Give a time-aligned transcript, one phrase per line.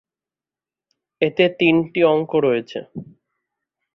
[1.21, 2.79] এতে তিনটি অঙ্ক রয়েছে।